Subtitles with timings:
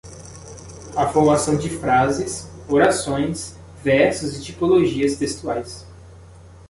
[0.97, 5.85] A formação de frases, orações, versos e tipologias textuais